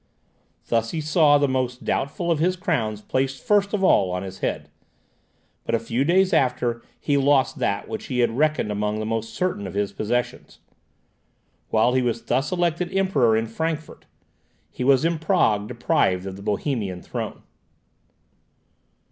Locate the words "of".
2.31-2.39, 3.71-3.83, 9.67-9.75, 16.25-16.35